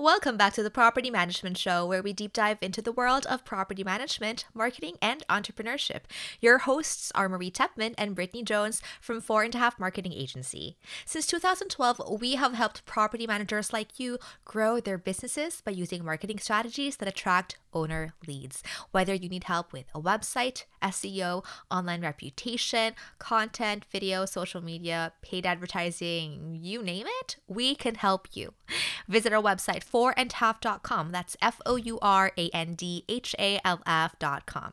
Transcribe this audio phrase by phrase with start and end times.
[0.00, 3.44] Welcome back to the Property Management Show, where we deep dive into the world of
[3.44, 6.04] property management, marketing, and entrepreneurship.
[6.40, 10.78] Your hosts are Marie Tepman and Brittany Jones from Four and a Half Marketing Agency.
[11.04, 14.16] Since 2012, we have helped property managers like you
[14.46, 18.62] grow their businesses by using marketing strategies that attract owner leads.
[18.90, 25.46] Whether you need help with a website, SEO, online reputation, content, video, social media, paid
[25.46, 28.54] advertising, you name it, we can help you.
[29.08, 31.12] Visit our website fourandhalf.com.
[31.12, 34.72] That's F O U R A N D H A L F.com.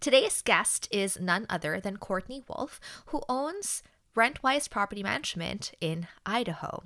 [0.00, 3.82] Today's guest is none other than Courtney Wolf, who owns
[4.16, 6.84] RentWise Property Management in Idaho.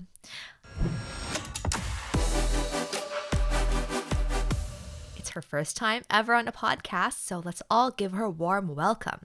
[5.29, 8.75] It's her first time ever on a podcast, so let's all give her a warm
[8.75, 9.21] welcome.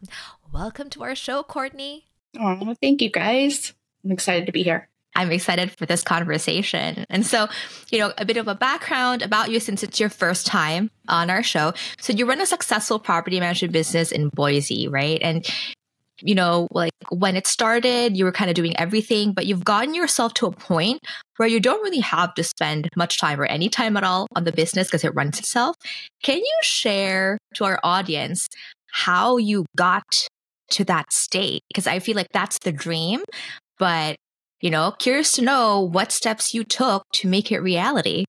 [0.51, 2.07] Welcome to our show, Courtney.
[2.37, 3.71] Oh, thank you guys.
[4.03, 4.89] I'm excited to be here.
[5.15, 7.05] I'm excited for this conversation.
[7.09, 7.47] And so,
[7.89, 11.29] you know, a bit of a background about you since it's your first time on
[11.29, 11.73] our show.
[12.01, 15.21] So, you run a successful property management business in Boise, right?
[15.21, 15.47] And,
[16.23, 19.93] you know, like when it started, you were kind of doing everything, but you've gotten
[19.93, 20.99] yourself to a point
[21.35, 24.45] where you don't really have to spend much time or any time at all on
[24.45, 25.75] the business because it runs itself.
[26.23, 28.47] Can you share to our audience
[28.91, 30.27] how you got
[30.71, 31.61] to that state?
[31.67, 33.21] Because I feel like that's the dream,
[33.77, 34.15] but
[34.61, 38.23] you know, curious to know what steps you took to make it reality.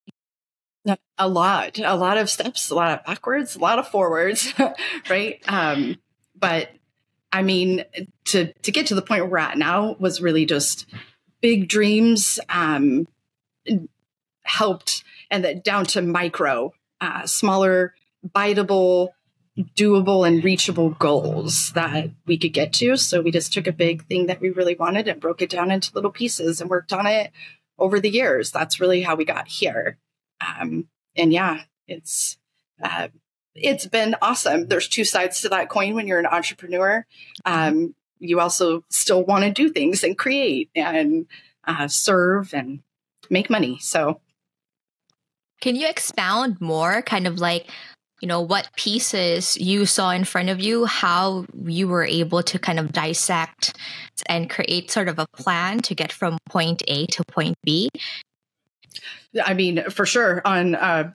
[1.16, 4.52] A lot, a lot of steps, a lot of backwards, a lot of forwards,
[5.08, 5.40] right?
[5.46, 5.96] Um,
[6.34, 6.70] but
[7.34, 7.84] I mean,
[8.26, 10.86] to to get to the point where we're at now was really just
[11.40, 13.08] big dreams um,
[14.44, 17.92] helped, and that down to micro, uh, smaller,
[18.24, 19.08] biteable
[19.76, 22.96] doable and reachable goals that we could get to.
[22.96, 25.70] So we just took a big thing that we really wanted and broke it down
[25.70, 27.30] into little pieces and worked on it
[27.78, 28.50] over the years.
[28.50, 29.98] That's really how we got here.
[30.40, 32.36] Um, and yeah, it's
[32.82, 33.08] uh,
[33.54, 34.66] it's been awesome.
[34.66, 37.06] There's two sides to that coin when you're an entrepreneur.
[37.44, 41.26] Um, you also still want to do things and create and
[41.66, 42.80] uh, serve and
[43.30, 43.78] make money.
[43.80, 44.20] So,
[45.60, 47.70] can you expound more, kind of like
[48.20, 52.58] you know what pieces you saw in front of you how you were able to
[52.58, 53.76] kind of dissect
[54.26, 57.90] and create sort of a plan to get from point a to point b
[59.44, 61.12] i mean for sure on uh,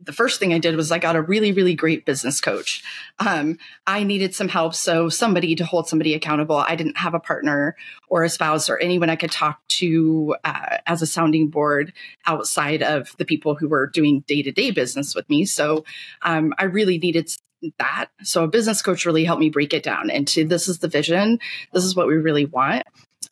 [0.00, 2.82] the first thing I did was I got a really, really great business coach.
[3.18, 4.74] Um, I needed some help.
[4.74, 6.56] So somebody to hold somebody accountable.
[6.56, 7.76] I didn't have a partner
[8.08, 11.92] or a spouse or anyone I could talk to uh, as a sounding board
[12.26, 15.44] outside of the people who were doing day to day business with me.
[15.46, 15.84] So
[16.22, 17.30] um, I really needed
[17.78, 18.08] that.
[18.22, 21.38] So a business coach really helped me break it down into this is the vision.
[21.72, 22.84] This is what we really want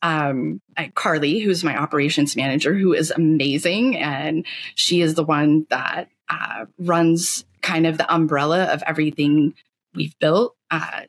[0.02, 0.60] um,
[0.94, 3.96] Carly, who's my operations manager, who is amazing.
[3.96, 9.54] And she is the one that uh, runs kind of the umbrella of everything
[9.94, 10.54] we've built.
[10.70, 11.02] Uh,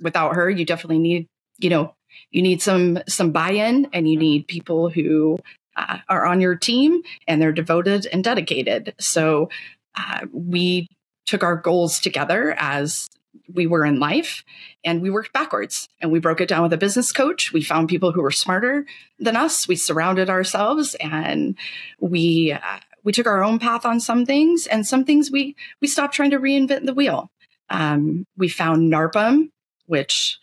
[0.00, 1.26] without her, you definitely need,
[1.58, 1.94] you know,
[2.30, 5.38] you need some some buy-in, and you need people who
[5.76, 8.94] uh, are on your team and they're devoted and dedicated.
[8.98, 9.48] So
[9.96, 10.88] uh, we
[11.26, 13.08] took our goals together as
[13.52, 14.44] we were in life
[14.84, 17.88] and we worked backwards and we broke it down with a business coach we found
[17.88, 18.84] people who were smarter
[19.18, 21.56] than us we surrounded ourselves and
[22.00, 25.88] we uh, we took our own path on some things and some things we we
[25.88, 27.30] stopped trying to reinvent the wheel
[27.68, 29.50] um, we found NARPM
[29.86, 30.38] which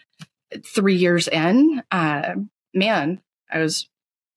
[0.64, 2.36] three years in uh,
[2.74, 3.88] man i was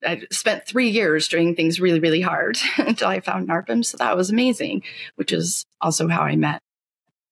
[0.04, 3.84] I spent three years doing things really, really hard until I found NARPM.
[3.84, 4.82] So that was amazing,
[5.16, 6.62] which is also how I met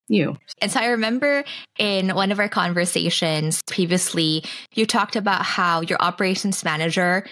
[0.09, 0.37] you.
[0.61, 1.45] And so I remember
[1.79, 4.45] in one of our conversations previously,
[4.75, 7.27] you talked about how your operations manager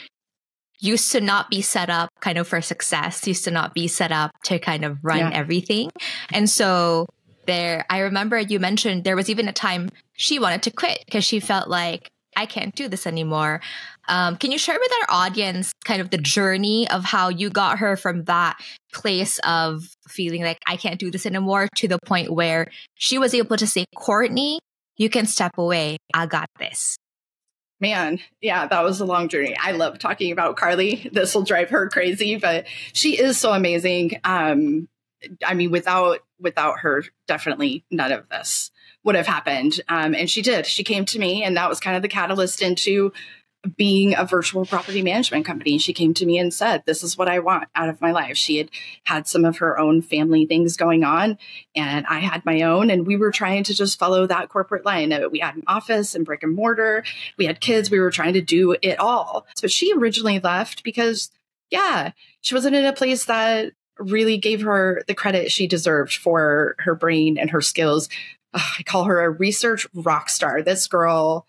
[0.80, 4.12] used to not be set up kind of for success, used to not be set
[4.12, 5.30] up to kind of run yeah.
[5.32, 5.90] everything.
[6.32, 7.06] And so
[7.46, 11.24] there, I remember you mentioned there was even a time she wanted to quit because
[11.24, 13.62] she felt like, I can't do this anymore.
[14.08, 17.78] Um, can you share with our audience kind of the journey of how you got
[17.78, 18.58] her from that
[18.92, 23.32] place of feeling like I can't do this anymore to the point where she was
[23.32, 24.60] able to say, Courtney,
[24.98, 25.96] you can step away.
[26.12, 26.98] I got this.
[27.78, 29.54] Man, yeah, that was a long journey.
[29.60, 31.10] I love talking about Carly.
[31.12, 34.20] This will drive her crazy, but she is so amazing.
[34.24, 34.88] Um,
[35.44, 38.70] I mean, without without her, definitely none of this
[39.04, 39.80] would have happened.
[39.88, 40.66] Um, and she did.
[40.66, 43.12] She came to me, and that was kind of the catalyst into
[43.66, 45.78] being a virtual property management company.
[45.78, 48.36] She came to me and said, This is what I want out of my life.
[48.36, 48.70] She had
[49.04, 51.38] had some of her own family things going on,
[51.74, 52.90] and I had my own.
[52.90, 55.12] And we were trying to just follow that corporate line.
[55.12, 57.04] Uh, we had an office and brick and mortar,
[57.36, 59.46] we had kids, we were trying to do it all.
[59.56, 61.30] So she originally left because,
[61.70, 66.76] yeah, she wasn't in a place that really gave her the credit she deserved for
[66.80, 68.08] her brain and her skills.
[68.54, 70.62] I call her a research rock star.
[70.62, 71.46] This girl,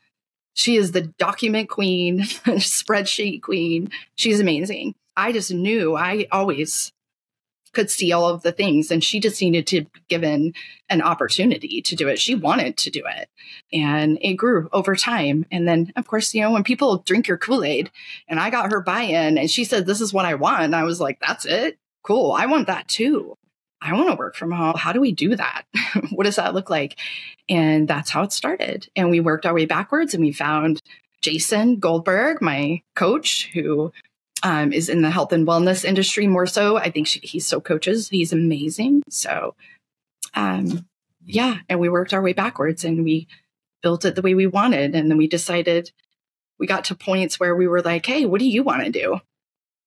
[0.58, 3.92] she is the document queen, spreadsheet queen.
[4.16, 4.96] She's amazing.
[5.16, 6.92] I just knew I always
[7.74, 10.56] could see all of the things and she just needed to be given
[10.90, 12.18] an opportunity to do it.
[12.18, 13.30] She wanted to do it
[13.72, 15.46] and it grew over time.
[15.52, 17.92] And then of course you know when people drink your kool-aid
[18.28, 20.84] and i got her buy-in and she said this is what i want and i
[20.84, 21.78] was like that's it?
[22.02, 22.32] Cool.
[22.32, 23.38] I want that too
[23.82, 24.76] I want to work from home.
[24.76, 25.64] How do we do that?
[26.12, 26.98] what does that look like?
[27.48, 28.90] And that's how it started.
[28.96, 30.82] And we worked our way backwards and we found
[31.22, 33.92] Jason Goldberg, my coach, who
[34.44, 36.78] um, is in the health and wellness industry more so.
[36.78, 38.10] I think she, he so coaches.
[38.10, 39.04] He's amazing.
[39.10, 39.56] So,
[40.34, 40.86] um,
[41.26, 41.60] yeah.
[41.70, 43.28] And we worked our way backwards and we
[43.82, 44.96] built it the way we wanted.
[44.96, 45.92] And then we decided
[46.60, 49.20] we got to points where we were like, hey, what do you want to do?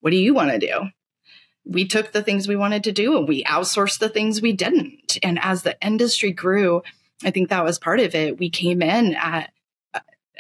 [0.01, 0.91] What do you want to do?
[1.65, 5.19] We took the things we wanted to do and we outsourced the things we didn't.
[5.23, 6.83] And as the industry grew,
[7.25, 8.39] I think that was part of it.
[8.39, 9.53] We came in at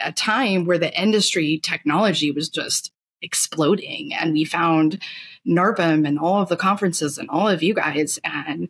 [0.00, 5.02] a time where the industry technology was just exploding and we found
[5.46, 8.68] NARPM and all of the conferences and all of you guys and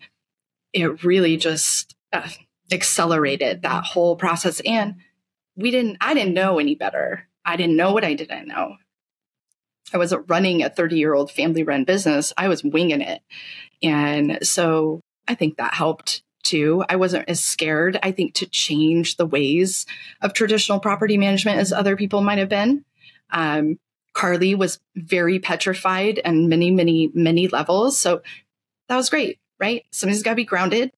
[0.73, 2.29] it really just uh,
[2.73, 4.97] accelerated that whole process and
[5.57, 7.29] we didn't I didn't know any better.
[7.45, 8.77] I didn't know what I didn't know.
[9.93, 12.33] I wasn't running a 30 year old family run business.
[12.37, 13.23] I was winging it.
[13.83, 16.85] And so I think that helped too.
[16.89, 19.87] I wasn't as scared, I think, to change the ways
[20.21, 22.85] of traditional property management as other people might have been.
[23.31, 23.79] Um,
[24.13, 27.99] Carly was very petrified and many, many, many levels.
[27.99, 28.23] So
[28.89, 29.85] that was great, right?
[29.93, 30.91] Somebody's got to be grounded.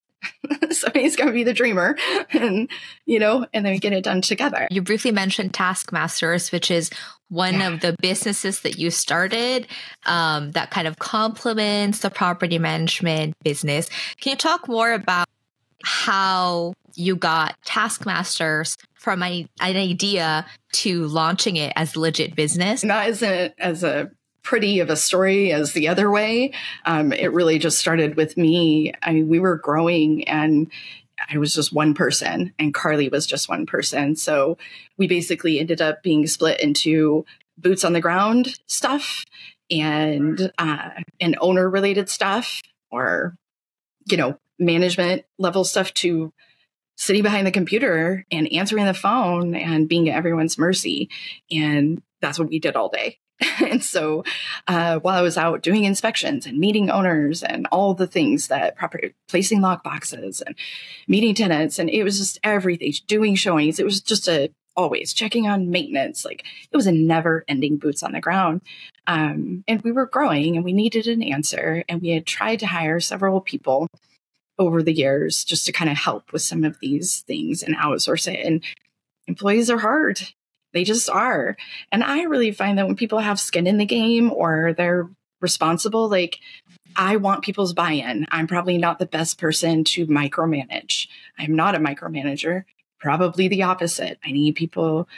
[0.71, 1.97] Somebody's got to be the dreamer
[2.33, 2.71] and
[3.07, 4.69] you know and then we get it done together.
[4.71, 6.91] You briefly mentioned Taskmasters which is
[7.29, 7.69] one yeah.
[7.69, 9.67] of the businesses that you started
[10.05, 13.89] um, that kind of complements the property management business.
[14.21, 15.27] Can you talk more about
[15.85, 22.85] how you got Taskmasters from a, an idea to launching it as legit business?
[22.85, 24.11] Not as a as a
[24.43, 26.53] pretty of a story as the other way.
[26.85, 28.93] Um, it really just started with me.
[29.03, 30.71] I mean, we were growing and
[31.31, 34.17] I was just one person and Carly was just one person.
[34.17, 34.59] So
[34.99, 37.25] we basically ended up being split into
[37.57, 39.25] boots on the ground stuff
[39.71, 40.91] and uh,
[41.21, 42.61] and owner related stuff
[42.91, 43.37] or
[44.07, 46.33] you know management level stuff to
[46.97, 51.09] sitting behind the computer and answering the phone and being at everyone's mercy
[51.51, 53.19] and that's what we did all day
[53.61, 54.25] and so
[54.69, 58.77] uh, while I was out doing inspections and meeting owners and all the things that
[58.77, 60.55] property placing lock boxes and
[61.09, 63.79] meeting tenants, and it was just everything, doing showings.
[63.79, 66.25] It was just a always checking on maintenance.
[66.25, 68.63] Like it was a never ending boots on the ground.
[69.07, 71.85] Um, and we were growing and we needed an answer.
[71.89, 73.89] And we had tried to hire several people
[74.59, 78.33] over the years just to kind of help with some of these things and outsource
[78.33, 78.45] it.
[78.45, 78.63] And
[79.27, 80.21] employees are hard.
[80.73, 81.57] They just are.
[81.91, 85.09] And I really find that when people have skin in the game or they're
[85.41, 86.39] responsible, like
[86.97, 88.27] I want people's buy in.
[88.31, 91.09] I'm probably not the best person to micromanage.
[91.39, 92.65] I'm not a micromanager,
[93.01, 94.19] probably the opposite.
[94.25, 95.09] I need people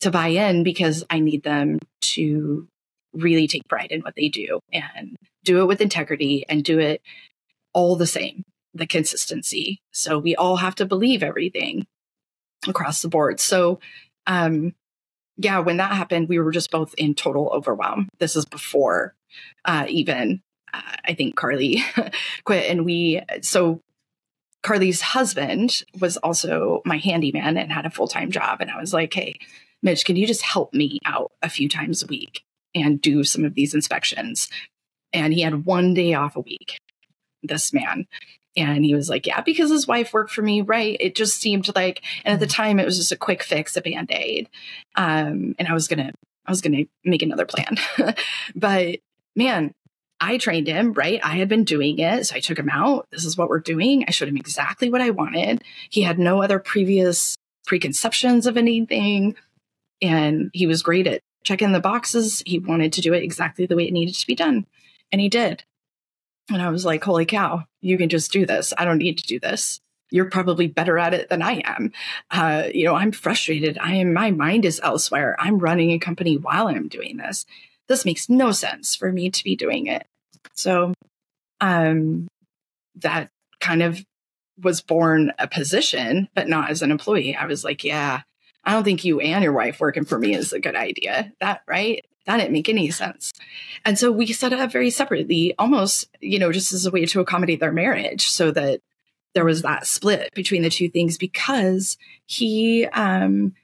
[0.00, 2.68] to buy in because I need them to
[3.12, 7.00] really take pride in what they do and do it with integrity and do it
[7.72, 9.80] all the same, the consistency.
[9.92, 11.86] So we all have to believe everything
[12.66, 13.40] across the board.
[13.40, 13.80] So
[14.26, 14.74] um,
[15.36, 18.08] yeah, when that happened, we were just both in total overwhelm.
[18.18, 19.14] This is before
[19.64, 21.84] uh, even uh, I think Carly
[22.44, 23.80] quit, and we so
[24.62, 28.92] Carly's husband was also my handyman and had a full time job, and I was
[28.92, 29.38] like, hey,
[29.82, 32.42] Mitch, can you just help me out a few times a week
[32.74, 34.48] and do some of these inspections?
[35.12, 36.78] And he had one day off a week.
[37.42, 38.06] This man,
[38.56, 40.96] and he was like, Yeah, because his wife worked for me, right?
[41.00, 42.62] It just seemed like, and at the mm-hmm.
[42.62, 44.48] time it was just a quick fix, a band aid.
[44.96, 46.12] Um, and I was going to,
[46.46, 47.76] I was going to make another plan.
[48.54, 48.98] but
[49.34, 49.72] man,
[50.20, 51.20] I trained him, right?
[51.22, 52.26] I had been doing it.
[52.26, 53.06] So I took him out.
[53.10, 54.04] This is what we're doing.
[54.06, 55.62] I showed him exactly what I wanted.
[55.90, 59.36] He had no other previous preconceptions of anything.
[60.00, 62.42] And he was great at checking the boxes.
[62.46, 64.66] He wanted to do it exactly the way it needed to be done.
[65.12, 65.64] And he did.
[66.50, 68.72] And I was like, holy cow, you can just do this.
[68.76, 69.80] I don't need to do this.
[70.10, 71.92] You're probably better at it than I am.
[72.30, 73.78] Uh, you know, I'm frustrated.
[73.78, 75.36] I am, my mind is elsewhere.
[75.38, 77.46] I'm running a company while I'm doing this.
[77.88, 80.06] This makes no sense for me to be doing it.
[80.52, 80.92] So,
[81.60, 82.28] um,
[82.96, 84.04] that kind of
[84.62, 87.34] was born a position, but not as an employee.
[87.34, 88.22] I was like, yeah,
[88.62, 91.32] I don't think you and your wife working for me is a good idea.
[91.40, 92.04] That, right?
[92.26, 93.32] That didn't make any sense.
[93.84, 97.04] And so we set it up very separately, almost, you know, just as a way
[97.06, 98.80] to accommodate their marriage so that
[99.34, 103.54] there was that split between the two things because he, um,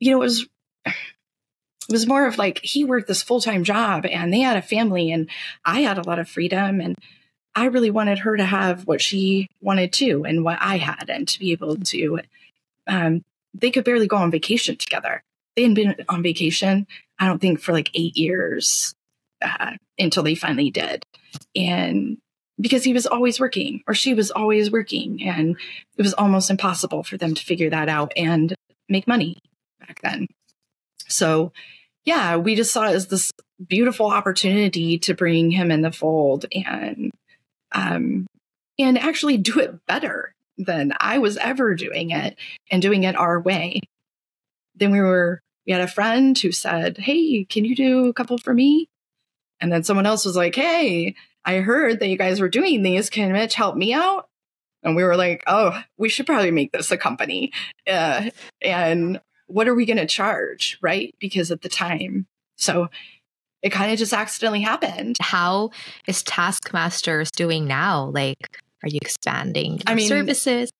[0.00, 0.46] you know, it was,
[0.86, 4.62] it was more of like he worked this full time job and they had a
[4.62, 5.28] family and
[5.64, 6.96] I had a lot of freedom and
[7.54, 11.26] I really wanted her to have what she wanted too and what I had and
[11.28, 12.20] to be able to,
[12.86, 15.22] um, they could barely go on vacation together.
[15.56, 16.86] They hadn't been on vacation,
[17.18, 18.94] I don't think, for like eight years
[19.42, 21.04] uh, until they finally did.
[21.54, 22.18] And
[22.60, 25.56] because he was always working or she was always working, and
[25.96, 28.54] it was almost impossible for them to figure that out and
[28.88, 29.36] make money
[29.80, 30.26] back then.
[31.08, 31.52] So,
[32.04, 33.32] yeah, we just saw it as this
[33.66, 37.10] beautiful opportunity to bring him in the fold and
[37.72, 38.26] um,
[38.78, 42.36] and actually do it better than I was ever doing it
[42.70, 43.80] and doing it our way.
[44.74, 48.38] Then we were, we had a friend who said, Hey, can you do a couple
[48.38, 48.88] for me?
[49.60, 53.10] And then someone else was like, Hey, I heard that you guys were doing these.
[53.10, 54.28] Can Mitch help me out?
[54.82, 57.52] And we were like, Oh, we should probably make this a company.
[57.86, 58.30] Uh,
[58.62, 60.78] and what are we going to charge?
[60.80, 61.14] Right.
[61.20, 62.88] Because at the time, so
[63.62, 65.16] it kind of just accidentally happened.
[65.20, 65.70] How
[66.06, 68.06] is Taskmasters doing now?
[68.06, 70.70] Like, are you expanding I mean, services?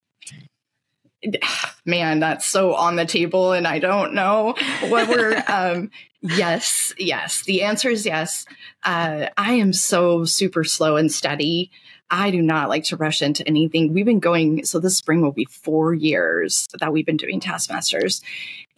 [1.85, 4.55] Man, that's so on the table, and I don't know
[4.89, 5.43] what we're.
[5.49, 7.43] um, yes, yes.
[7.45, 8.45] The answer is yes.
[8.85, 11.71] Uh, I am so super slow and steady.
[12.11, 13.93] I do not like to rush into anything.
[13.93, 18.23] We've been going, so this spring will be four years that we've been doing Taskmasters.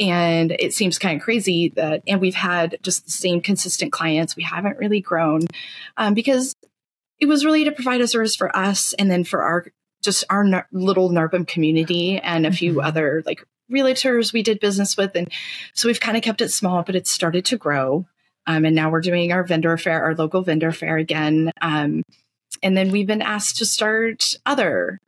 [0.01, 4.35] And it seems kind of crazy that, and we've had just the same consistent clients.
[4.35, 5.43] We haven't really grown
[5.97, 6.55] um, because
[7.21, 9.67] it was really to provide a service for us and then for our
[10.03, 12.87] just our nar- little NARPM community and a few mm-hmm.
[12.87, 15.15] other like realtors we did business with.
[15.15, 15.31] And
[15.75, 18.07] so we've kind of kept it small, but it's started to grow.
[18.47, 21.53] Um, and now we're doing our vendor fair, our local vendor fair again.
[21.61, 22.03] Um,
[22.63, 25.01] and then we've been asked to start other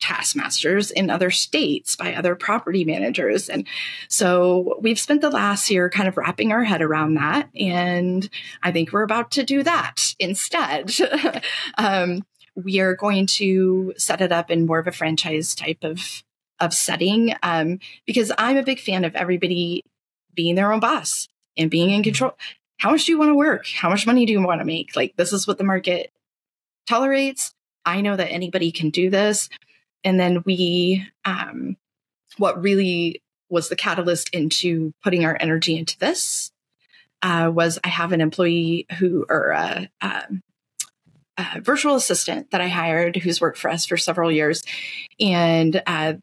[0.00, 3.50] Taskmasters in other states by other property managers.
[3.50, 3.66] And
[4.08, 7.50] so we've spent the last year kind of wrapping our head around that.
[7.54, 8.28] And
[8.62, 10.90] I think we're about to do that instead.
[11.78, 12.24] um,
[12.64, 16.22] we are going to set it up in more of a franchise type of
[16.60, 19.82] of setting um, because I'm a big fan of everybody
[20.34, 21.26] being their own boss
[21.56, 22.36] and being in control.
[22.78, 23.66] How much do you want to work?
[23.66, 24.94] How much money do you want to make?
[24.94, 26.12] Like this is what the market
[26.86, 27.54] tolerates.
[27.84, 29.48] I know that anybody can do this.
[30.04, 31.76] And then we, um,
[32.36, 36.52] what really was the catalyst into putting our energy into this
[37.22, 40.22] uh, was I have an employee who, or a, a,
[41.60, 44.62] virtual assistant that I hired who's worked for us for several years.
[45.18, 46.14] And uh,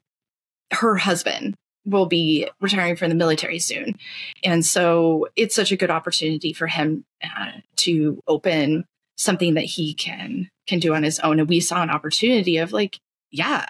[0.72, 1.56] her husband
[1.86, 3.96] will be retiring from the military soon.
[4.44, 8.86] And so it's such a good opportunity for him uh, to open
[9.18, 12.72] something that he can can do on his own and we saw an opportunity of
[12.72, 13.00] like
[13.32, 13.66] yeah,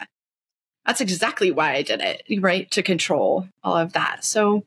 [0.85, 2.69] that's exactly why I did it, right?
[2.71, 4.23] To control all of that.
[4.23, 4.65] So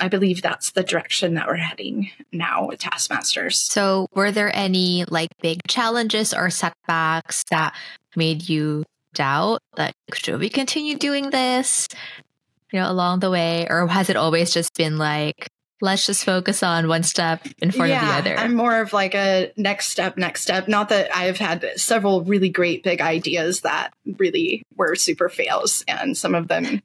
[0.00, 3.58] I believe that's the direction that we're heading now with Taskmasters.
[3.58, 7.74] So, were there any like big challenges or setbacks that
[8.16, 11.88] made you doubt that should we continue doing this,
[12.72, 13.66] you know, along the way?
[13.68, 15.48] Or has it always just been like,
[15.80, 18.40] let's just focus on one step in front yeah, of the other.
[18.40, 20.68] I'm more of like a next step, next step.
[20.68, 26.16] Not that I've had several really great big ideas that really were super fails and
[26.16, 26.82] some of them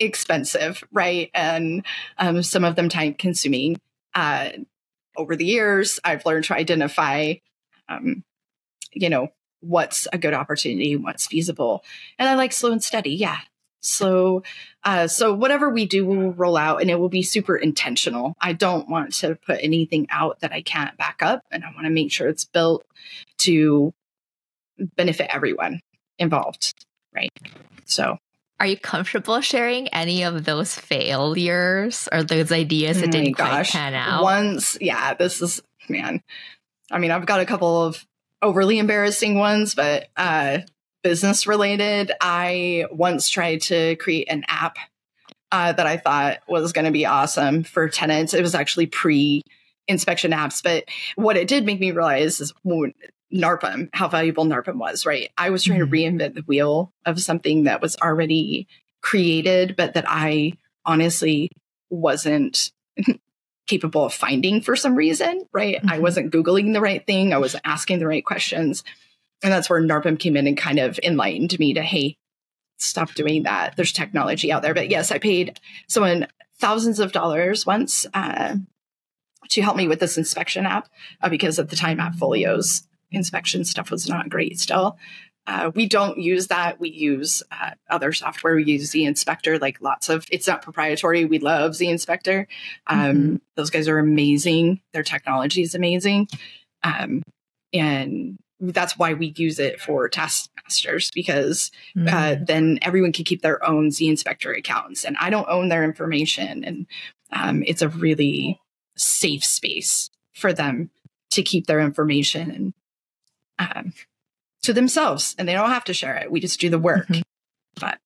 [0.00, 1.30] expensive, right?
[1.34, 1.84] And
[2.18, 3.80] um, some of them time consuming.
[4.14, 4.50] Uh,
[5.16, 7.34] over the years, I've learned to identify,
[7.88, 8.22] um,
[8.92, 9.28] you know,
[9.60, 11.84] what's a good opportunity, what's feasible.
[12.18, 13.10] And I like slow and steady.
[13.10, 13.38] Yeah,
[13.80, 14.42] so,
[14.84, 18.34] uh, so whatever we do, we'll roll out, and it will be super intentional.
[18.40, 21.84] I don't want to put anything out that I can't back up, and I want
[21.84, 22.84] to make sure it's built
[23.38, 23.92] to
[24.96, 25.80] benefit everyone
[26.18, 26.74] involved,
[27.14, 27.30] right?
[27.84, 28.18] So,
[28.60, 33.70] are you comfortable sharing any of those failures or those ideas that oh didn't gosh.
[33.70, 34.22] quite pan out?
[34.22, 36.22] Once, yeah, this is man.
[36.90, 38.04] I mean, I've got a couple of
[38.42, 40.58] overly embarrassing ones, but uh,
[41.02, 42.12] business related.
[42.20, 44.76] I once tried to create an app
[45.52, 48.34] uh, that I thought was going to be awesome for tenants.
[48.34, 49.42] It was actually pre
[49.86, 50.84] inspection apps, but
[51.16, 52.52] what it did make me realize is
[53.32, 55.30] NARPM, how valuable NARPM was, right?
[55.36, 55.90] I was trying mm-hmm.
[55.90, 58.66] to reinvent the wheel of something that was already
[59.02, 60.54] created, but that I
[60.84, 61.50] honestly
[61.90, 62.72] wasn't
[63.66, 65.76] capable of finding for some reason, right?
[65.76, 65.90] Mm-hmm.
[65.90, 67.32] I wasn't Googling the right thing.
[67.32, 68.82] I wasn't asking the right questions.
[69.42, 72.16] And that's where NARPM came in and kind of enlightened me to, hey,
[72.78, 73.76] stop doing that.
[73.76, 74.74] There's technology out there.
[74.74, 76.26] But yes, I paid someone
[76.58, 78.56] thousands of dollars once uh,
[79.50, 80.88] to help me with this inspection app
[81.20, 84.98] uh, because at the time AppFolio's inspection stuff was not great still.
[85.48, 86.78] Uh, we don't use that.
[86.78, 88.54] We use uh, other software.
[88.54, 90.26] We use zInspector, like lots of.
[90.30, 91.24] It's not proprietary.
[91.24, 92.46] We love zInspector.
[92.86, 93.36] Um, mm-hmm.
[93.56, 94.82] Those guys are amazing.
[94.92, 96.28] Their technology is amazing,
[96.82, 97.22] um,
[97.72, 102.08] and that's why we use it for Taskmasters because uh, mm-hmm.
[102.14, 106.62] uh, then everyone can keep their own zInspector accounts, and I don't own their information,
[106.62, 106.86] and
[107.32, 108.60] um, it's a really
[108.98, 110.90] safe space for them
[111.30, 112.74] to keep their information and
[113.58, 113.92] um,
[114.62, 116.30] to themselves and they don't have to share it.
[116.30, 117.08] We just do the work.
[117.08, 117.22] Mm-hmm.
[117.80, 117.98] But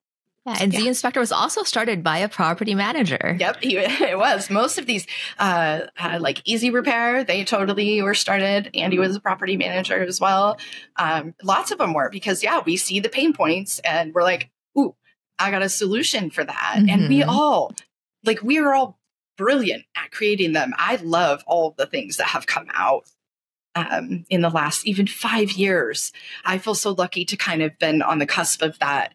[0.44, 0.80] yeah, and yeah.
[0.80, 3.36] zInspector was also started by a property manager.
[3.38, 4.50] Yep, he, it was.
[4.50, 5.06] Most of these,
[5.38, 8.70] uh, uh, like Easy Repair, they totally were started.
[8.74, 10.58] Andy was a property manager as well.
[10.96, 14.50] Um, lots of them were because, yeah, we see the pain points and we're like,
[14.76, 14.96] ooh,
[15.38, 16.74] I got a solution for that.
[16.76, 16.88] Mm-hmm.
[16.88, 17.30] And we mm-hmm.
[17.30, 17.72] all,
[18.24, 18.98] like, we are all
[19.38, 20.74] brilliant at creating them.
[20.76, 23.08] I love all the things that have come out
[23.74, 26.12] um, in the last even five years.
[26.44, 29.14] I feel so lucky to kind of been on the cusp of that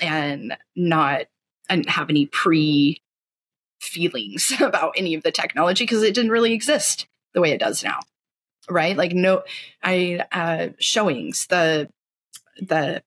[0.00, 1.26] and not
[1.68, 3.02] and have any pre
[3.80, 7.84] feelings about any of the technology because it didn't really exist the way it does
[7.84, 8.00] now
[8.68, 9.42] right like no
[9.82, 11.88] i uh showings the
[12.60, 13.02] the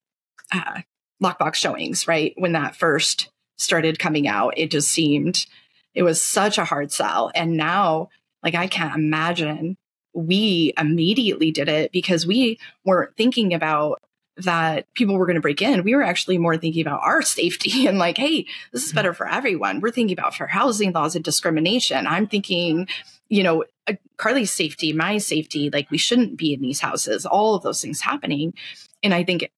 [0.52, 0.80] uh
[1.22, 5.46] lockbox showings right when that first started coming out it just seemed
[5.94, 8.08] it was such a hard sell and now
[8.42, 9.76] like i can't imagine
[10.14, 14.02] we immediately did it because we weren't thinking about
[14.38, 15.84] that people were going to break in.
[15.84, 18.96] We were actually more thinking about our safety and like, hey, this is mm-hmm.
[18.96, 19.80] better for everyone.
[19.80, 22.06] We're thinking about fair housing laws and discrimination.
[22.06, 22.88] I'm thinking,
[23.28, 27.54] you know, uh, Carly's safety, my safety, like we shouldn't be in these houses, all
[27.54, 28.54] of those things happening.
[29.02, 29.50] And I think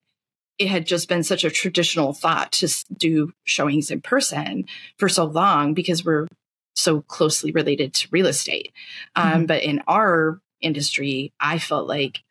[0.58, 4.66] it had just been such a traditional thought to do showings in person
[4.98, 6.28] for so long because we're
[6.76, 8.72] so closely related to real estate.
[9.16, 9.44] Um, mm-hmm.
[9.46, 12.22] But in our industry, I felt like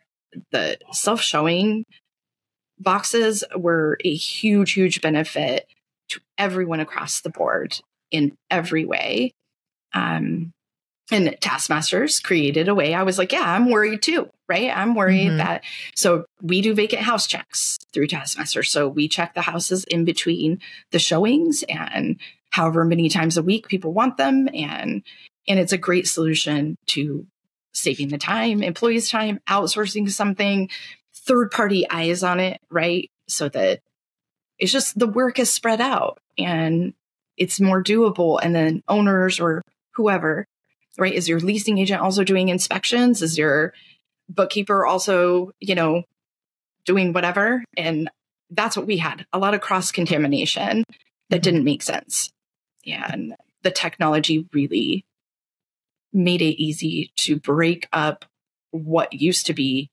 [0.52, 1.86] the self showing
[2.80, 5.68] boxes were a huge, huge benefit
[6.10, 7.80] to everyone across the board
[8.12, 9.32] in every way.
[9.94, 10.52] Um,
[11.12, 14.72] and Taskmasters created a way I was like, yeah, I'm worried too, right?
[14.76, 15.38] I'm worried mm-hmm.
[15.38, 15.64] that.
[15.96, 18.64] So we do vacant house checks through Taskmaster.
[18.64, 20.60] So we check the houses in between
[20.92, 22.20] the showings and
[22.52, 24.48] however many times a week people want them.
[24.54, 25.04] And,
[25.48, 27.28] and it's a great solution to
[27.74, 30.70] saving the time, employees' time, outsourcing something,
[31.16, 33.10] third party eyes on it, right?
[33.28, 33.82] So that
[34.60, 36.94] it's just the work is spread out and
[37.38, 38.40] it's more doable.
[38.42, 39.64] And then owners or
[39.96, 40.46] whoever,
[40.98, 41.14] right?
[41.14, 43.22] Is your leasing agent also doing inspections?
[43.22, 43.74] Is your
[44.30, 46.04] bookkeeper also, you know,
[46.86, 47.64] doing whatever?
[47.76, 48.10] And
[48.52, 50.84] that's what we had a lot of cross contamination
[51.30, 51.42] that mm-hmm.
[51.42, 52.32] didn't make sense.
[52.84, 55.06] Yeah, And the technology really
[56.14, 58.26] made it easy to break up
[58.72, 59.90] what used to be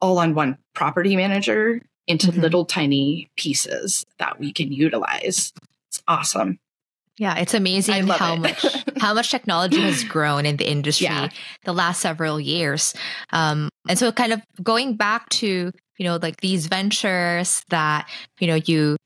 [0.00, 2.40] all on one property manager into mm-hmm.
[2.40, 5.52] little tiny pieces that we can utilize.
[5.88, 6.58] It's awesome.
[7.18, 8.40] Yeah, it's amazing how it.
[8.40, 11.28] much how much technology has grown in the industry yeah.
[11.64, 12.94] the last several years.
[13.30, 18.46] Um, and so, kind of going back to you know like these ventures that you
[18.46, 18.96] know you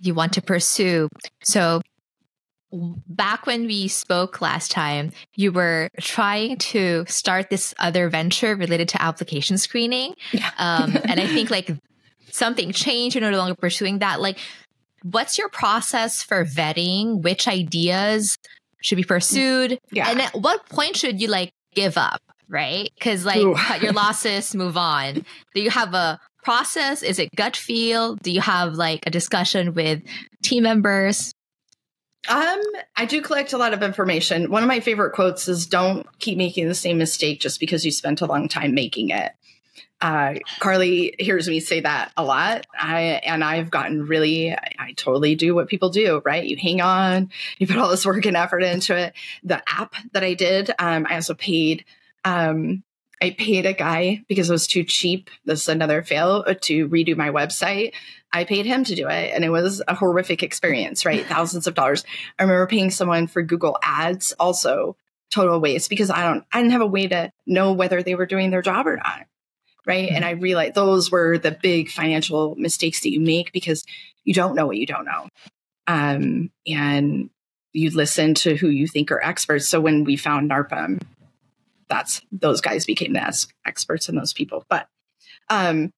[0.00, 1.08] you want to pursue.
[1.44, 1.80] So
[2.72, 8.88] back when we spoke last time, you were trying to start this other venture related
[8.90, 10.14] to application screening.
[10.32, 10.50] Yeah.
[10.58, 11.70] um, and I think like
[12.30, 13.16] something changed.
[13.16, 14.20] You're no longer pursuing that.
[14.20, 14.38] Like,
[15.02, 18.38] what's your process for vetting which ideas
[18.80, 19.78] should be pursued?
[19.90, 20.10] Yeah.
[20.10, 22.22] And at what point should you like give up?
[22.48, 22.90] Right?
[22.94, 23.54] Because like Ooh.
[23.54, 25.24] cut your losses, move on.
[25.54, 27.02] Do you have a process?
[27.02, 28.16] Is it gut feel?
[28.16, 30.02] Do you have like a discussion with
[30.42, 31.32] team members?
[32.28, 32.60] Um,
[32.96, 34.50] I do collect a lot of information.
[34.50, 37.90] One of my favorite quotes is don't keep making the same mistake just because you
[37.90, 39.32] spent a long time making it.
[40.00, 42.66] Uh, Carly hears me say that a lot.
[42.76, 46.44] I and I've gotten really I, I, totally do what people do, right?
[46.44, 49.14] You hang on, you put all this work and effort into it.
[49.44, 51.84] The app that I did, um, I also paid
[52.24, 52.82] um,
[53.22, 55.30] I paid a guy because it was too cheap.
[55.44, 57.92] This is another fail uh, to redo my website.
[58.32, 61.24] I paid him to do it and it was a horrific experience, right?
[61.26, 62.04] Thousands of dollars.
[62.38, 64.96] I remember paying someone for Google ads also
[65.30, 68.26] total waste because I don't, I didn't have a way to know whether they were
[68.26, 69.26] doing their job or not.
[69.84, 70.06] Right.
[70.06, 70.16] Mm-hmm.
[70.16, 73.84] And I realized those were the big financial mistakes that you make because
[74.24, 75.28] you don't know what you don't know.
[75.88, 77.30] Um, and
[77.72, 79.68] you listen to who you think are experts.
[79.68, 81.02] So when we found NARPM,
[81.88, 84.64] that's those guys became the experts and those people.
[84.68, 84.88] But
[85.50, 85.92] um,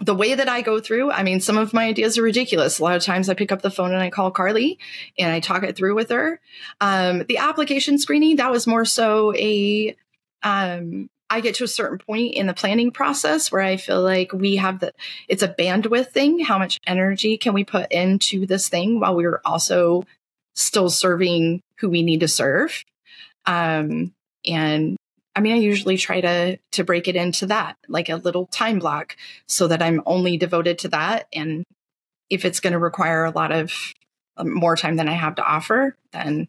[0.00, 2.78] the way that I go through, I mean, some of my ideas are ridiculous.
[2.78, 4.78] A lot of times I pick up the phone and I call Carly
[5.18, 6.40] and I talk it through with her.
[6.80, 9.94] Um, the application screening, that was more so a,
[10.42, 14.32] um, I get to a certain point in the planning process where I feel like
[14.32, 14.92] we have the,
[15.28, 16.40] it's a bandwidth thing.
[16.40, 20.04] How much energy can we put into this thing while we're also
[20.54, 22.84] still serving who we need to serve?
[23.46, 24.12] Um,
[24.46, 24.96] and
[25.36, 28.78] I mean, I usually try to to break it into that, like a little time
[28.78, 29.16] block,
[29.46, 31.26] so that I'm only devoted to that.
[31.32, 31.64] And
[32.30, 33.72] if it's going to require a lot of
[34.36, 36.48] um, more time than I have to offer, then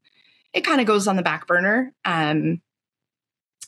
[0.54, 1.94] it kind of goes on the back burner.
[2.06, 2.62] Um,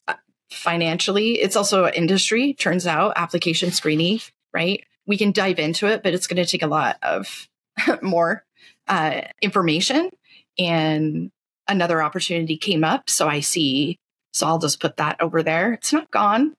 [0.07, 0.13] uh,
[0.51, 2.53] financially, it's also industry.
[2.53, 4.19] Turns out, application screening,
[4.53, 4.83] right?
[5.05, 7.47] We can dive into it, but it's going to take a lot of
[8.01, 8.45] more
[8.87, 10.09] uh, information.
[10.57, 11.31] And
[11.67, 13.99] another opportunity came up, so I see
[14.31, 15.73] so I'll just put that over there.
[15.73, 16.55] It's not gone,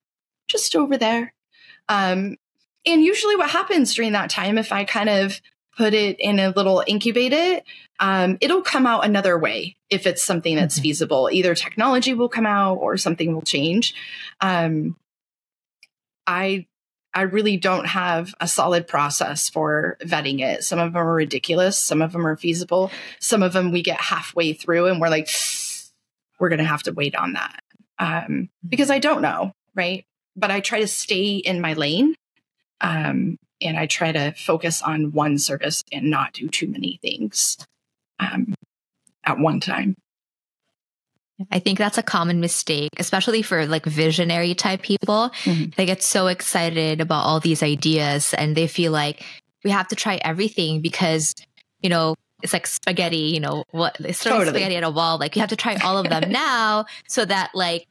[0.48, 1.32] just over there.
[1.88, 2.36] Um,
[2.86, 5.40] and usually, what happens during that time, if I kind of
[5.76, 7.62] put it in a little incubated,
[8.00, 10.82] um, it'll come out another way if it's something that's mm-hmm.
[10.82, 11.28] feasible.
[11.32, 13.94] Either technology will come out or something will change.
[14.40, 14.96] Um,
[16.26, 16.66] I
[17.14, 20.62] I really don't have a solid process for vetting it.
[20.62, 21.78] Some of them are ridiculous.
[21.78, 22.90] Some of them are feasible.
[23.18, 25.28] Some of them we get halfway through and we're like,
[26.38, 27.62] we're going to have to wait on that
[27.98, 30.04] um, because I don't know, right?
[30.36, 32.14] But I try to stay in my lane.
[32.80, 37.56] Um, and I try to focus on one service and not do too many things
[38.20, 38.54] um,
[39.24, 39.96] at one time.
[41.52, 45.30] I think that's a common mistake, especially for like visionary type people.
[45.44, 45.70] Mm-hmm.
[45.76, 49.22] They get so excited about all these ideas and they feel like
[49.64, 51.34] we have to try everything because,
[51.80, 54.58] you know, it's like spaghetti, you know, what it's throwing totally.
[54.58, 55.18] spaghetti at a wall.
[55.18, 57.86] Like you have to try all of them now so that like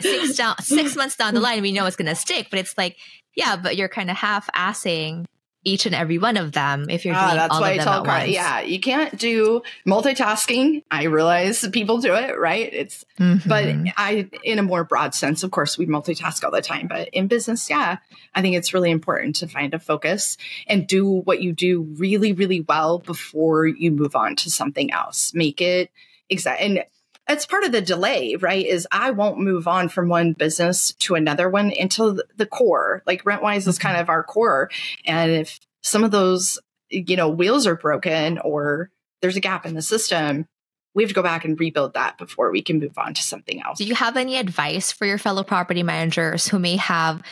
[0.00, 2.48] six down six months down the line we know it's gonna stick.
[2.50, 2.96] But it's like,
[3.36, 5.26] yeah, but you're kind of half assing
[5.64, 7.88] each and every one of them if you're ah, doing that's all why of them
[7.88, 10.82] I tell Carl, yeah you can't do multitasking.
[10.90, 12.68] I realize people do it right?
[12.72, 13.48] It's mm-hmm.
[13.48, 13.64] but
[13.96, 17.26] i in a more broad sense of course we multitask all the time but in
[17.26, 17.98] business yeah
[18.34, 22.32] i think it's really important to find a focus and do what you do really
[22.32, 25.32] really well before you move on to something else.
[25.34, 25.90] Make it
[26.28, 26.84] exact and
[27.32, 28.64] it's part of the delay, right?
[28.64, 33.02] Is I won't move on from one business to another one until the core.
[33.06, 34.02] Like RentWise is kind mm-hmm.
[34.02, 34.70] of our core.
[35.04, 38.90] And if some of those, you know, wheels are broken or
[39.20, 40.46] there's a gap in the system,
[40.94, 43.62] we have to go back and rebuild that before we can move on to something
[43.62, 43.78] else.
[43.78, 47.22] Do you have any advice for your fellow property managers who may have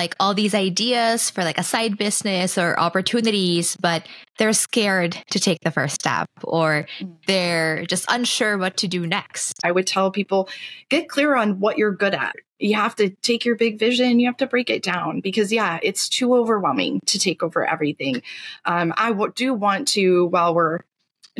[0.00, 4.08] like all these ideas for like a side business or opportunities, but
[4.38, 6.86] they're scared to take the first step or
[7.26, 9.60] they're just unsure what to do next.
[9.62, 10.48] I would tell people
[10.88, 12.34] get clear on what you're good at.
[12.58, 15.78] You have to take your big vision, you have to break it down because, yeah,
[15.82, 18.22] it's too overwhelming to take over everything.
[18.64, 20.78] Um, I w- do want to, while we're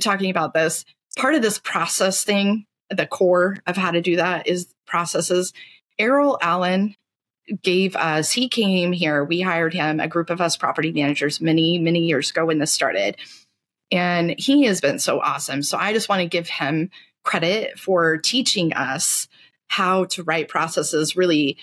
[0.00, 0.84] talking about this,
[1.16, 5.54] part of this process thing, the core of how to do that is processes.
[5.98, 6.94] Errol Allen
[7.62, 11.78] gave us, he came here, we hired him, a group of us property managers many,
[11.78, 13.16] many years ago when this started.
[13.90, 15.62] And he has been so awesome.
[15.62, 16.90] So I just want to give him
[17.24, 19.28] credit for teaching us
[19.68, 21.58] how to write processes really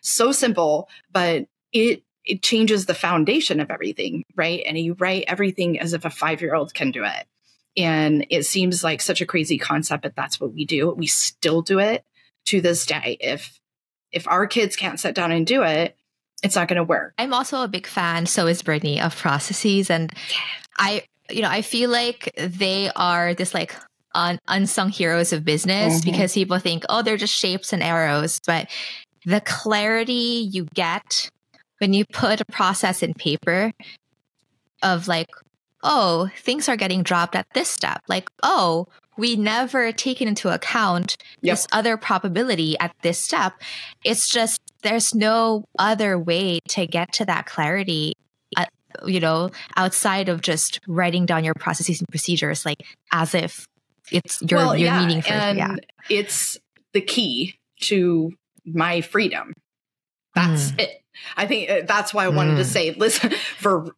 [0.00, 4.62] so simple, but it it changes the foundation of everything, right?
[4.66, 7.24] And you write everything as if a five year old can do it.
[7.76, 10.90] And it seems like such a crazy concept, but that's what we do.
[10.90, 12.04] We still do it
[12.46, 13.16] to this day.
[13.20, 13.60] If
[14.16, 15.94] if our kids can't sit down and do it,
[16.42, 17.12] it's not going to work.
[17.18, 19.90] I'm also a big fan, so is Brittany, of processes.
[19.90, 20.10] And
[20.78, 23.74] I, you know, I feel like they are this like
[24.14, 26.10] un- unsung heroes of business mm-hmm.
[26.10, 28.40] because people think, oh, they're just shapes and arrows.
[28.46, 28.68] But
[29.26, 31.30] the clarity you get
[31.78, 33.72] when you put a process in paper
[34.82, 35.28] of like,
[35.82, 38.02] oh, things are getting dropped at this step.
[38.08, 41.54] Like, oh, we never taken into account yep.
[41.54, 43.54] this other probability at this step.
[44.04, 48.12] It's just there's no other way to get to that clarity.
[48.56, 48.66] Uh,
[49.04, 53.66] you know, outside of just writing down your processes and procedures, like as if
[54.10, 55.76] it's your well, your yeah, meaning for and yeah.
[56.08, 56.58] It's
[56.92, 58.32] the key to
[58.64, 59.52] my freedom.
[60.34, 60.80] That's mm.
[60.80, 61.02] it.
[61.36, 62.58] I think uh, that's why I wanted mm.
[62.58, 63.94] to say, listen, for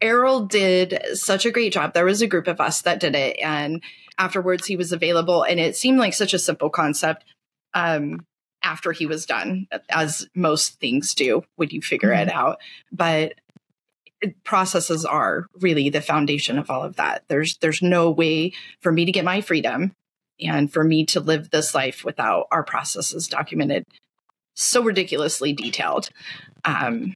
[0.00, 1.94] Errol did such a great job.
[1.94, 3.82] There was a group of us that did it, and
[4.18, 7.24] afterwards he was available, and it seemed like such a simple concept.
[7.74, 8.24] Um,
[8.64, 12.28] after he was done, as most things do when you figure mm-hmm.
[12.28, 12.58] it out,
[12.90, 13.34] but
[14.44, 17.22] processes are really the foundation of all of that.
[17.28, 19.92] There's there's no way for me to get my freedom
[20.40, 23.84] and for me to live this life without our processes documented
[24.54, 26.10] so ridiculously detailed.
[26.64, 27.14] Um,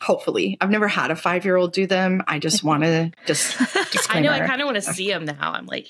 [0.00, 3.56] hopefully i've never had a five year old do them i just want to just
[4.14, 5.88] i know i kind of want to see them now i'm like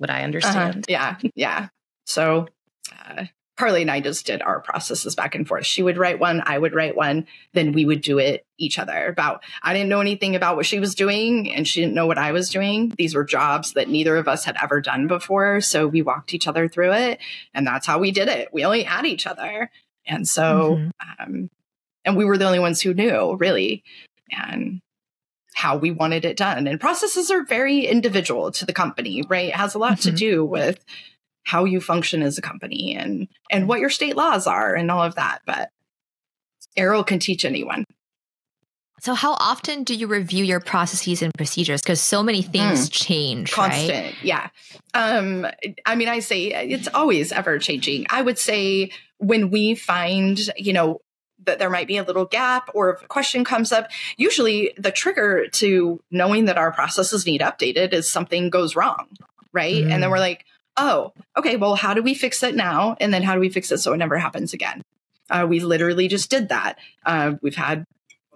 [0.00, 0.24] would i uh-huh.
[0.24, 0.82] understand uh-huh.
[0.88, 1.68] yeah yeah
[2.06, 2.46] so
[3.06, 3.24] uh,
[3.56, 5.64] Carly and I just did our processes back and forth.
[5.64, 9.06] She would write one, I would write one, then we would do it each other
[9.06, 12.18] about I didn't know anything about what she was doing and she didn't know what
[12.18, 12.92] I was doing.
[12.96, 16.48] These were jobs that neither of us had ever done before, so we walked each
[16.48, 17.20] other through it
[17.52, 18.48] and that's how we did it.
[18.52, 19.70] We only had each other.
[20.04, 21.22] And so mm-hmm.
[21.22, 21.50] um
[22.04, 23.82] and we were the only ones who knew, really.
[24.30, 24.80] And
[25.54, 26.66] how we wanted it done.
[26.66, 29.48] And processes are very individual to the company, right?
[29.48, 30.10] It has a lot mm-hmm.
[30.10, 30.84] to do with
[31.44, 35.02] how you function as a company and and what your state laws are and all
[35.02, 35.70] of that but
[36.76, 37.84] Errol can teach anyone
[39.00, 42.92] so how often do you review your processes and procedures because so many things mm.
[42.92, 44.14] change constant right?
[44.22, 44.48] yeah
[44.94, 45.46] um
[45.86, 50.72] i mean i say it's always ever changing i would say when we find you
[50.72, 51.00] know
[51.46, 54.90] that there might be a little gap or if a question comes up usually the
[54.90, 59.06] trigger to knowing that our processes need updated is something goes wrong
[59.52, 59.90] right mm.
[59.90, 60.20] and then we're mm.
[60.20, 60.44] like
[60.76, 62.96] oh, okay, well, how do we fix it now?
[63.00, 64.82] And then how do we fix it so it never happens again?
[65.30, 66.78] Uh, we literally just did that.
[67.04, 67.84] Uh, we've had,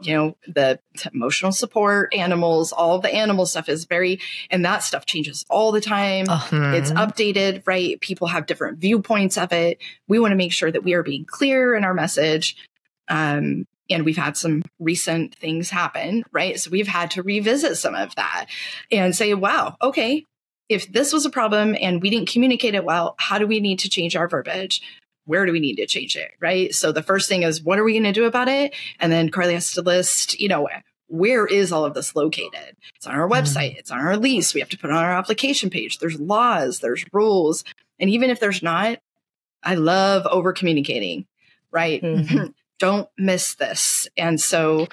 [0.01, 0.79] you know, the
[1.13, 5.81] emotional support, animals, all the animal stuff is very, and that stuff changes all the
[5.81, 6.27] time.
[6.29, 6.73] Uh-huh.
[6.75, 8.01] It's updated, right?
[8.01, 9.79] People have different viewpoints of it.
[10.07, 12.57] We want to make sure that we are being clear in our message.
[13.09, 16.61] Um, and we've had some recent things happen, right?
[16.61, 18.47] So we've had to revisit some of that
[18.91, 20.25] and say, wow, okay,
[20.69, 23.79] if this was a problem and we didn't communicate it well, how do we need
[23.81, 24.83] to change our verbiage?
[25.25, 26.31] Where do we need to change it?
[26.41, 26.75] Right.
[26.75, 28.75] So the first thing is, what are we going to do about it?
[29.01, 30.69] And then Carly has to list, you know,
[31.09, 32.77] where is all of this located?
[32.97, 33.33] It's on our mm-hmm.
[33.33, 33.71] website.
[33.71, 33.79] Mm-hmm.
[33.79, 34.55] It's on our lease.
[34.55, 35.99] We have to put it on our application page.
[35.99, 37.65] There's laws, there's rules.
[37.99, 38.99] And even if there's not,
[39.63, 41.27] I love over communicating,
[41.73, 42.03] right?
[42.03, 42.47] Mm-hmm.
[42.79, 44.09] Don't miss this.
[44.17, 44.89] And so,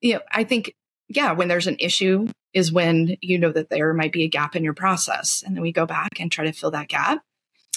[0.00, 0.74] you know, I think,
[1.08, 4.54] yeah, when there's an issue, is when you know that there might be a gap
[4.54, 5.42] in your process.
[5.44, 7.22] And then we go back and try to fill that gap.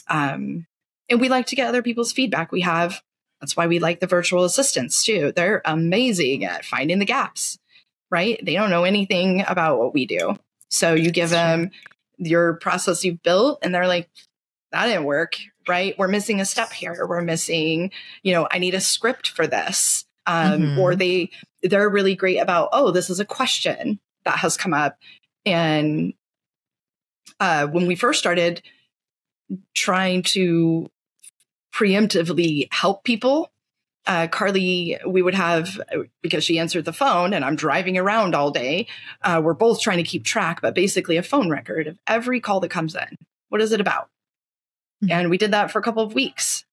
[0.10, 0.68] Um,
[1.10, 2.52] and we like to get other people's feedback.
[2.52, 3.02] We have,
[3.40, 5.32] that's why we like the virtual assistants too.
[5.34, 7.58] They're amazing at finding the gaps,
[8.12, 8.40] right?
[8.44, 10.36] They don't know anything about what we do.
[10.70, 11.72] So you give them
[12.18, 14.10] your process you've built and they're like,
[14.72, 15.98] that didn't work, right?
[15.98, 17.06] We're missing a step here.
[17.08, 17.92] We're missing,
[18.24, 20.06] you know, I need a script for this.
[20.28, 20.80] Um, mm-hmm.
[20.80, 21.30] or they,
[21.62, 24.98] they're really great about, oh, this is a question that has come up.
[25.46, 26.14] And
[27.40, 28.64] uh, when we first started
[29.76, 30.90] trying to
[31.72, 33.52] preemptively help people,
[34.08, 35.80] uh, Carly, we would have,
[36.24, 38.88] because she answered the phone and I'm driving around all day,
[39.22, 42.60] uh, we're both trying to keep track, but basically a phone record of every call
[42.62, 43.16] that comes in.
[43.50, 44.10] What is it about?
[45.04, 45.12] Mm-hmm.
[45.12, 46.66] And we did that for a couple of weeks.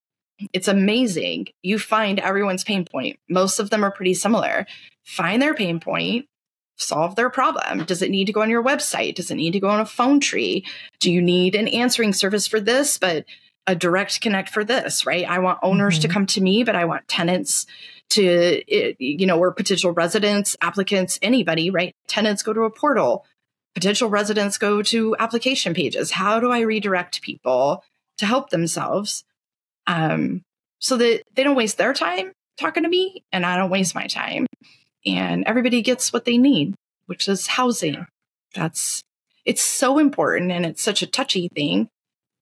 [0.52, 1.48] It's amazing.
[1.62, 3.18] You find everyone's pain point.
[3.28, 4.66] Most of them are pretty similar.
[5.04, 6.26] Find their pain point,
[6.76, 7.84] solve their problem?
[7.84, 9.14] Does it need to go on your website?
[9.14, 10.64] Does it need to go on a phone tree?
[11.00, 13.24] Do you need an answering service for this, but
[13.66, 15.28] a direct connect for this, right?
[15.28, 16.08] I want owners mm-hmm.
[16.08, 17.66] to come to me, but I want tenants
[18.10, 18.62] to,
[18.98, 21.94] you know, or potential residents, applicants, anybody, right?
[22.08, 23.24] Tenants go to a portal,
[23.74, 26.10] potential residents go to application pages.
[26.10, 27.84] How do I redirect people
[28.22, 29.24] to help themselves
[29.86, 30.42] um,
[30.78, 34.06] so that they don't waste their time talking to me and I don't waste my
[34.06, 34.46] time?
[35.04, 36.74] and everybody gets what they need,
[37.06, 38.06] which is housing.
[38.54, 39.02] That's
[39.44, 41.88] it's so important and it's such a touchy thing.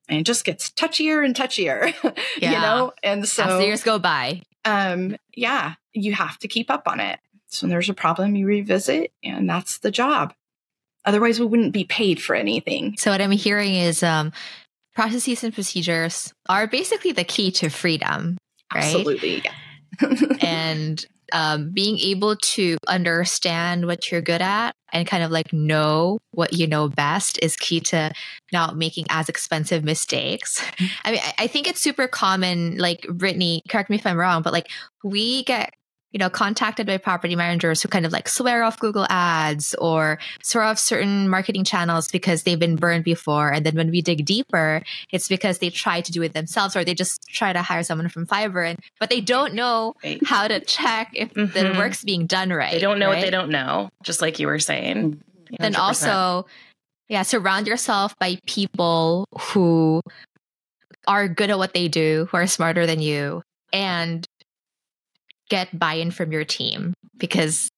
[0.07, 1.93] And it just gets touchier and touchier,
[2.37, 2.51] yeah.
[2.51, 2.93] you know?
[3.01, 4.41] And so as the years go by.
[4.65, 7.19] Um, yeah, you have to keep up on it.
[7.47, 10.33] So when there's a problem, you revisit, and that's the job.
[11.03, 12.95] Otherwise, we wouldn't be paid for anything.
[12.97, 14.31] So what I'm hearing is um,
[14.95, 18.37] processes and procedures are basically the key to freedom,
[18.73, 18.95] right?
[18.95, 19.43] Absolutely.
[19.43, 19.53] Yeah.
[20.41, 26.19] and um, being able to understand what you're good at and kind of like know
[26.31, 28.11] what you know best is key to
[28.51, 30.59] not making as expensive mistakes.
[30.59, 30.85] Mm-hmm.
[31.05, 32.77] I mean, I think it's super common.
[32.77, 34.69] Like Brittany, correct me if I'm wrong, but like
[35.03, 35.73] we get
[36.11, 40.19] you know, contacted by property managers who kind of like swear off Google ads or
[40.43, 43.51] swear off certain marketing channels because they've been burned before.
[43.51, 46.83] And then when we dig deeper, it's because they try to do it themselves or
[46.83, 50.19] they just try to hire someone from Fiverr and but they don't know right.
[50.25, 51.53] how to check if mm-hmm.
[51.53, 52.73] the work's being done right.
[52.73, 53.17] They don't know right?
[53.17, 55.21] what they don't know, just like you were saying.
[55.51, 55.57] 100%.
[55.59, 56.45] Then also,
[57.07, 60.01] yeah, surround yourself by people who
[61.07, 63.41] are good at what they do, who are smarter than you,
[63.73, 64.25] and
[65.51, 67.69] get buy-in from your team because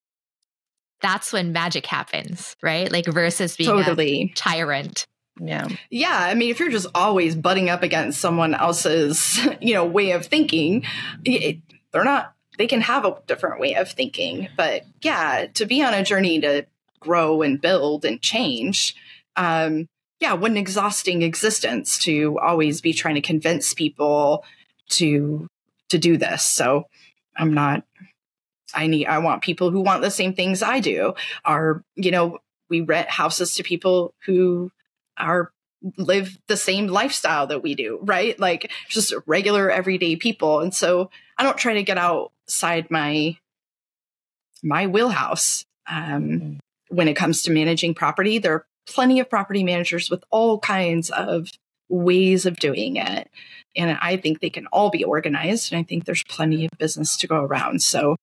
[1.02, 2.90] that's when magic happens, right?
[2.90, 4.32] Like versus being totally.
[4.32, 5.08] a tyrant.
[5.42, 5.68] Yeah.
[5.90, 6.16] Yeah.
[6.16, 10.28] I mean, if you're just always butting up against someone else's, you know, way of
[10.28, 10.86] thinking,
[11.26, 11.58] it,
[11.92, 14.48] they're not they can have a different way of thinking.
[14.56, 16.68] But yeah, to be on a journey to
[17.00, 18.96] grow and build and change,
[19.36, 19.88] um,
[20.20, 24.46] yeah, what an exhausting existence to always be trying to convince people
[24.90, 25.48] to
[25.90, 26.46] to do this.
[26.46, 26.86] So
[27.36, 27.84] I'm not
[28.74, 31.14] I need I want people who want the same things I do.
[31.46, 34.72] Are, you know, we rent houses to people who
[35.18, 35.52] are
[35.98, 38.40] live the same lifestyle that we do, right?
[38.40, 40.62] Like just regular everyday people.
[40.62, 43.38] And so I don't try to get outside my
[44.64, 45.66] my wheelhouse.
[45.86, 46.60] Um, mm.
[46.88, 51.10] when it comes to managing property, there are plenty of property managers with all kinds
[51.10, 51.50] of
[51.94, 53.30] ways of doing it.
[53.76, 55.72] And I think they can all be organized.
[55.72, 57.82] And I think there's plenty of business to go around.
[57.82, 58.18] So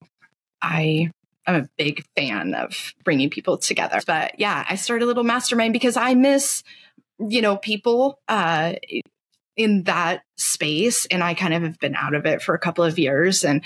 [0.62, 1.10] I
[1.46, 4.00] am a big fan of bringing people together.
[4.06, 6.62] But yeah, I started a little mastermind because I miss
[7.28, 8.74] you know, people uh,
[9.56, 11.06] in that space.
[11.06, 13.44] And I kind of have been out of it for a couple of years.
[13.44, 13.62] And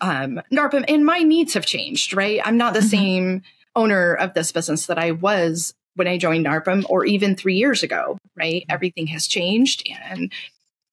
[0.00, 2.40] um, NARPM and my needs have changed, right?
[2.44, 2.88] I'm not the mm-hmm.
[2.88, 3.42] same
[3.74, 7.82] owner of this business that I was when I joined NARPM or even three years
[7.82, 8.62] ago, right?
[8.62, 8.72] Mm-hmm.
[8.72, 9.88] Everything has changed.
[9.88, 10.32] And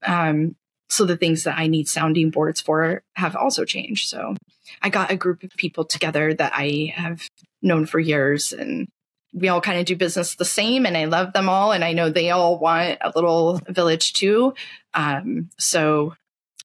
[0.06, 0.56] um,
[0.90, 4.10] so the things that I need sounding boards for have also changed.
[4.10, 4.36] So
[4.82, 7.28] I got a group of people together that I have
[7.62, 8.88] known for years and
[9.34, 11.72] we all kind of do business the same and I love them all.
[11.72, 14.54] And I know they all want a little village too.
[14.94, 16.16] Um, so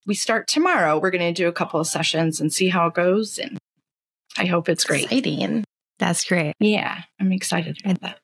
[0.07, 0.99] we start tomorrow.
[0.99, 3.39] We're going to do a couple of sessions and see how it goes.
[3.39, 3.59] And
[4.39, 5.05] I hope it's great.
[5.05, 5.65] Exciting.
[6.03, 6.57] That's great.
[6.59, 8.19] Yeah, I'm excited about that.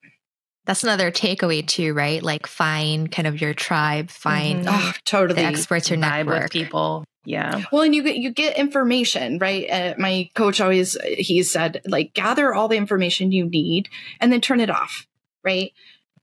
[0.67, 2.21] That's another takeaway too, right?
[2.21, 4.89] Like find kind of your tribe, find mm-hmm.
[4.89, 7.05] oh, totally the experts, your network, people.
[7.25, 7.63] Yeah.
[7.71, 9.71] Well, and you get you get information, right?
[9.71, 13.89] Uh, my coach always he said like gather all the information you need
[14.21, 15.07] and then turn it off,
[15.45, 15.71] right?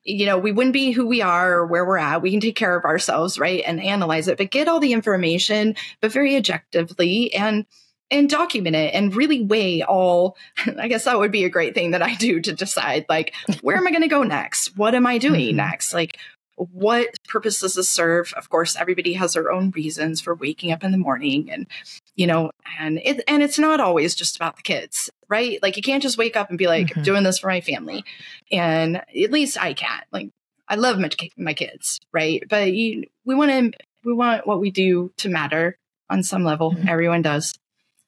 [0.03, 2.21] You know, we wouldn't be who we are or where we're at.
[2.21, 3.63] We can take care of ourselves, right?
[3.65, 7.65] And analyze it, but get all the information, but very objectively and
[8.11, 10.37] and document it and really weigh all
[10.79, 13.77] i guess that would be a great thing that i do to decide like where
[13.77, 15.57] am i going to go next what am i doing mm-hmm.
[15.57, 16.17] next like
[16.55, 18.33] what purpose does this serve?
[18.37, 21.67] Of course, everybody has their own reasons for waking up in the morning and
[22.15, 25.61] you know, and it and it's not always just about the kids, right?
[25.61, 27.03] Like you can't just wake up and be like, mm-hmm.
[27.03, 28.03] doing this for my family.
[28.51, 30.05] And at least I can't.
[30.11, 30.29] Like
[30.67, 32.43] I love my, my kids, right?
[32.49, 35.77] But you, we want to we want what we do to matter
[36.09, 36.71] on some level.
[36.71, 36.87] Mm-hmm.
[36.87, 37.53] Everyone does.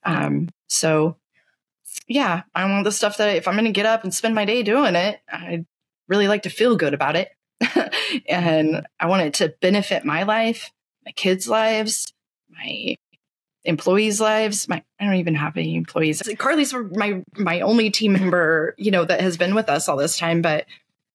[0.07, 1.17] Um, so
[2.07, 4.45] yeah, I want the stuff that if I'm going to get up and spend my
[4.45, 5.65] day doing it, I'd
[6.07, 7.29] really like to feel good about it.
[8.29, 10.71] and I want it to benefit my life,
[11.05, 12.13] my kids' lives,
[12.49, 12.95] my
[13.65, 14.69] employees' lives.
[14.69, 16.21] My I don't even have any employees.
[16.37, 20.17] Carly's my my only team member, you know, that has been with us all this
[20.17, 20.65] time, but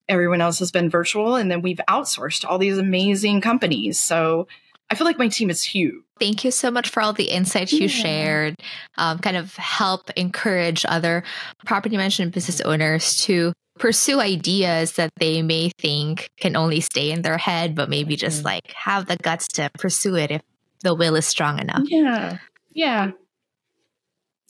[0.09, 3.98] everyone else has been virtual and then we've outsourced all these amazing companies.
[3.98, 4.48] So
[4.92, 6.05] I feel like my team is huge.
[6.20, 8.57] Thank you so much for all the insights you shared.
[8.98, 11.24] Um, kind of help encourage other
[11.64, 17.22] property management business owners to pursue ideas that they may think can only stay in
[17.22, 18.48] their head, but maybe just mm-hmm.
[18.48, 20.42] like have the guts to pursue it if
[20.83, 21.85] the will is strong enough.
[21.87, 22.37] Yeah.
[22.74, 23.12] Yeah.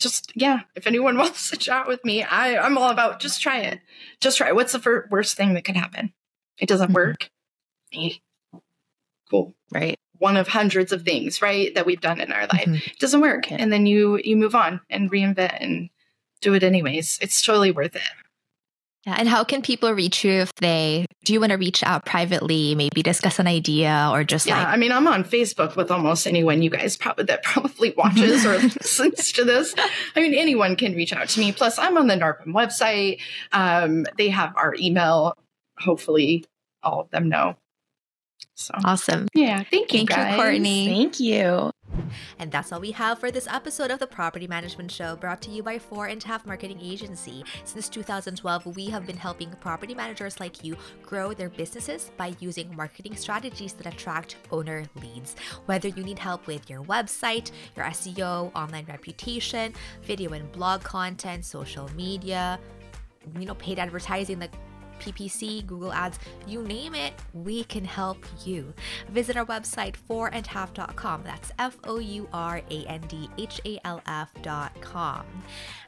[0.01, 0.63] Just, yeah.
[0.75, 3.79] If anyone wants to chat with me, I, I'm all about just try it.
[4.21, 4.57] Just try it.
[4.57, 6.13] What's the first, worst thing that could happen?
[6.59, 6.95] It doesn't mm-hmm.
[6.95, 7.31] work.
[9.31, 9.55] Cool.
[9.71, 10.01] Right.
[10.23, 12.67] One of hundreds of things, right, that we've done in our life.
[12.67, 12.75] Mm-hmm.
[12.75, 13.51] It doesn't work.
[13.51, 15.91] And then you you move on and reinvent and
[16.41, 17.19] do it anyways.
[17.21, 18.03] It's totally worth it.
[19.05, 22.07] Yeah, and how can people reach you if they do you want to reach out
[22.07, 25.91] privately, maybe discuss an idea or just yeah, like I mean I'm on Facebook with
[25.91, 29.75] almost anyone you guys probably that probably watches or listens to this.
[30.15, 31.51] I mean anyone can reach out to me.
[31.51, 33.19] Plus I'm on the NARPM website.
[33.51, 35.37] Um, they have our email.
[35.79, 36.45] Hopefully
[36.85, 37.57] all of them know.
[38.55, 39.29] So awesome.
[39.35, 39.63] Yeah.
[39.71, 40.01] Thank you.
[40.01, 40.37] Thank guys.
[40.37, 40.87] you, Courtney.
[40.87, 41.73] Thank you.
[42.39, 45.51] And that's all we have for this episode of the Property Management Show brought to
[45.51, 47.45] you by Four and Half Marketing Agency.
[47.65, 52.75] Since 2012, we have been helping property managers like you grow their businesses by using
[52.75, 55.37] marketing strategies that attract owner leads.
[55.67, 61.45] Whether you need help with your website, your SEO, online reputation, video and blog content,
[61.45, 62.59] social media,
[63.39, 64.53] you know, paid advertising like
[65.03, 68.73] PPC, Google Ads, you name it, we can help you.
[69.11, 71.23] Visit our website fourandhalf.com.
[71.25, 75.27] That's F O U R A N D H A L F.com.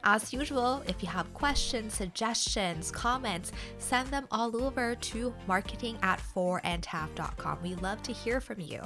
[0.03, 6.19] As usual, if you have questions, suggestions, comments, send them all over to marketing at
[6.19, 7.59] fourandhalf.com.
[7.63, 8.81] We love to hear from you.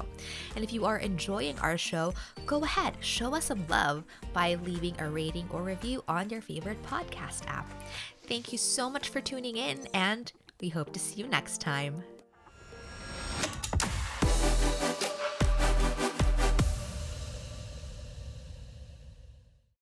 [0.56, 2.14] And if you are enjoying our show,
[2.46, 4.04] go ahead, show us some love
[4.34, 7.70] by leaving a rating or review on your favorite podcast app.
[8.30, 12.04] Thank you so much for tuning in, and we hope to see you next time.